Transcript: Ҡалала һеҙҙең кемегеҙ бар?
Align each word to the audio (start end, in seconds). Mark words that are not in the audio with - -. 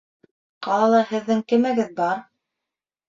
Ҡалала 0.67 1.03
һеҙҙең 1.11 1.43
кемегеҙ 1.53 1.93
бар? 2.01 2.21